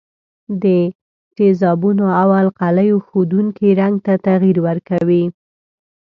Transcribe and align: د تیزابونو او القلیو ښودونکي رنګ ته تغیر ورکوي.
د 0.63 0.65
تیزابونو 1.35 2.05
او 2.21 2.29
القلیو 2.41 2.97
ښودونکي 3.07 3.67
رنګ 3.79 3.95
ته 4.05 4.13
تغیر 4.27 4.57
ورکوي. 4.67 5.23